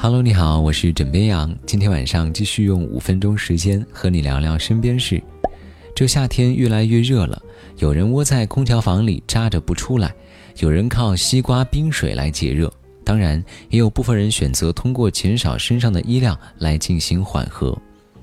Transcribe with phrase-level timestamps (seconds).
[0.00, 1.52] Hello，你好，我是枕边羊。
[1.66, 5.20] 今天晚上继续用五分钟时间和你聊聊身边事。
[5.92, 7.42] 这夏天越来越热了，
[7.78, 10.14] 有人窝在空调房里扎着不出来，
[10.60, 12.72] 有人靠西瓜冰水来解热，
[13.02, 17.76] 当然也有部分人选择通过减少身上的衣料来进行缓和。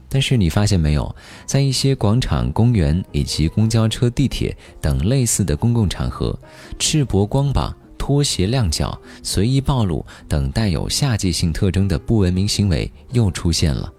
[0.08, 1.14] 但是你发现没有，
[1.46, 6.40] 在一些广场、公园以及公交车、地铁等类似的公共场合，
[6.80, 7.76] 赤膊光膀。
[8.06, 13.92] 拖鞋晾脚、随意暴露等带有夏季性特征的不文明行为又出现了，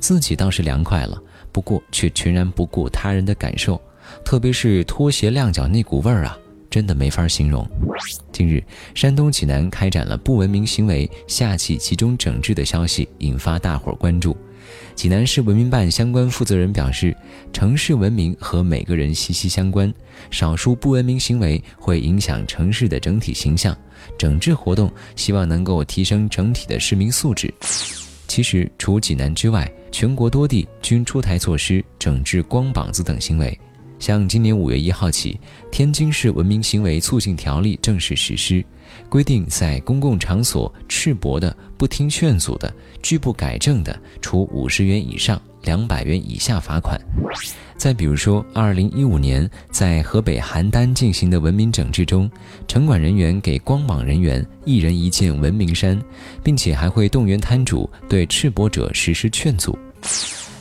[0.00, 1.16] 自己倒是凉快了，
[1.52, 3.80] 不过却全然不顾他人的感受，
[4.24, 6.36] 特别是拖鞋晾脚那股味儿啊，
[6.72, 7.68] 真的没法形容。
[8.32, 14.34] 近日，山东济南开展了不文明行为夏季集中整治的消息引发大伙关注。
[14.94, 17.14] 济南市文明办相关负责人表示，
[17.52, 19.92] 城市文明和每个人息息相关，
[20.30, 23.76] 少数不文明行为会影响城市的整体形象。
[24.16, 27.52] 整治活动希望能够提升整体的市民素质。
[28.26, 33.58] 其实，除济南之外，全国多地均出台措施整治光膀子等行为。
[34.02, 35.38] 像今年五月一号起，
[35.70, 38.64] 天津市文明行为促进条例正式实施，
[39.08, 47.00] 规定在公共场所赤膊的、不听劝阻的、拒不改正的，处五十元以上两百元以下罚款。
[47.76, 52.28] 再比如说，二零一五年在河北邯郸进行的文明整治中，
[52.66, 55.96] 城管人员给光膀人员一人一件文明衫，
[56.42, 59.78] 并且还会动员摊主对赤膊者实施劝阻。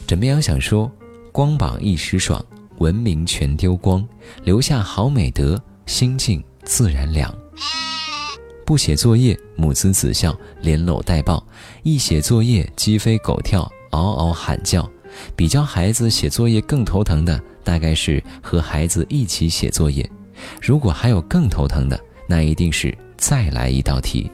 [0.06, 0.92] 枕边羊想说，
[1.32, 2.40] 光膀一时爽。
[2.82, 4.04] 文明全丢光，
[4.44, 7.32] 留下好美德，心境自然凉。
[8.66, 11.38] 不写作业，母慈子孝，连搂带抱；
[11.84, 14.90] 一写作业，鸡飞狗跳，嗷嗷喊叫。
[15.36, 20.10] 比教孩子写作业更头疼的，大概是和孩子一起写作业。
[20.60, 24.32] 如果还有更头疼的，那一定是再来一道题。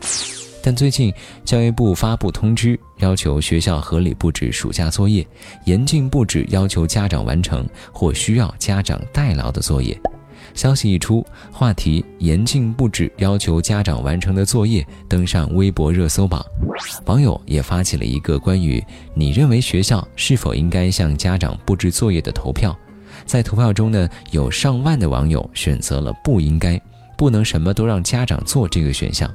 [0.68, 1.14] 但最近，
[1.46, 5.26] 教育部发布通知，要求学校合理布置暑假作业，
[5.64, 9.98] 严禁布置要求家长完成或需要家长代劳的作业。
[10.54, 16.46] 消息一出，话题“严禁布置要求家长完成的作业”登上微博热搜榜。
[17.06, 18.84] 网友也发起了一个关于
[19.16, 22.78] “你认为学校是否应该向家长布置作业”的投票。
[23.26, 26.78] 在投票中呢，有上万的网友选择了“不应该，
[27.18, 29.34] 不能什么都让家长做”这个选项。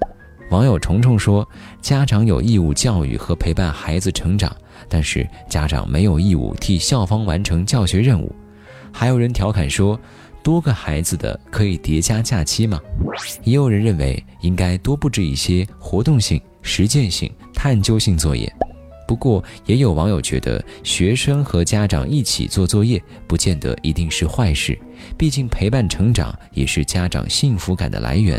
[0.52, 1.48] 网友虫虫说
[1.80, 4.54] ：“家长有义务教育和陪伴孩子成长，
[4.86, 8.30] 但是家长没有义务替校方完成教学任务。”
[8.92, 9.98] 还有人调侃说
[10.44, 12.78] ：“多个孩子的可以叠加假期吗？”
[13.44, 18.52] 也有人认为应该多布置一些活动性、实践性、探究性作业。
[19.08, 24.78] 不过，也有网友觉得学生和家长一起做作业不见得一定是坏事，
[25.16, 28.38] 毕竟陪伴成长也是家长幸福感的来源。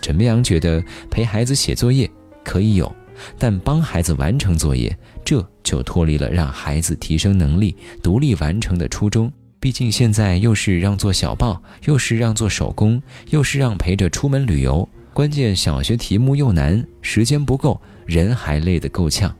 [0.00, 2.10] 陈明阳觉得陪孩子写作业
[2.42, 2.94] 可以有，
[3.38, 9.30] 但帮孩子完成作业，这就脱离了让孩子提升能力、独立完成的初衷。
[9.58, 19.30] 毕竟现在又是让做小报，又是让做手工，又是让陪着出门旅游，关键小学题目又难，时间不够，人还累得够呛。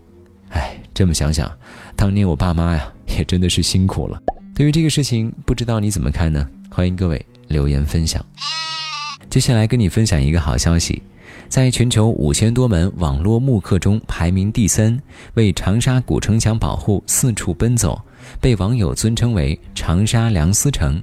[0.51, 1.51] 哎，这么想想，
[1.97, 4.21] 当年我爸妈呀，也真的是辛苦了。
[4.55, 6.47] 对于这个事情，不知道你怎么看呢？
[6.71, 8.23] 欢迎各位留言分享。
[9.31, 11.01] 接下来跟你分享一个好消息，
[11.49, 15.01] 在全球五千多门网络慕课中排名第三，
[15.35, 18.03] 为长沙古城墙保护四处奔走，
[18.41, 21.01] 被网友尊称为“长沙梁思成”。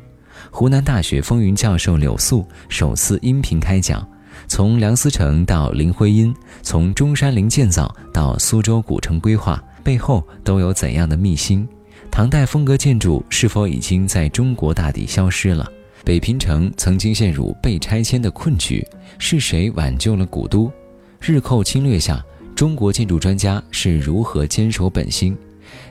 [0.52, 4.06] 湖南大学风云教授柳素首次音频开讲，
[4.46, 11.66] 从梁思成到林徽因，从中山陵建造到苏州古城规划，背后都有怎样的秘辛？
[12.12, 15.66] 唐代风格建筑是否已经在中国大地消失了？
[16.08, 18.82] 北平城曾经陷入被拆迁的困局，
[19.20, 20.72] 是谁挽救了古都？
[21.20, 22.26] 日寇侵略下，
[22.56, 25.38] 中国建筑专家是如何坚守本心？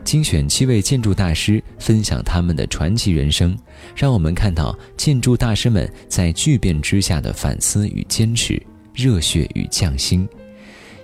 [0.05, 3.55] 精选七位建筑大师分享他们的传奇人生，
[3.95, 8.59] 让我们看到建筑大师们在巨变之下的反思与坚持、
[8.95, 10.27] 热血与匠心。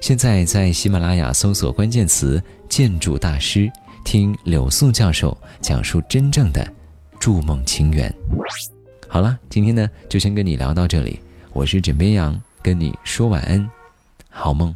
[0.00, 3.70] 现在在喜马拉雅搜索关键词“建筑大师”，
[4.06, 6.66] 听柳素教授讲述真正的
[7.20, 8.10] 筑梦情缘。
[9.12, 11.20] 好了，今天呢就先跟你聊到这里。
[11.52, 13.68] 我是枕边羊，跟你说晚安，
[14.30, 14.74] 好梦。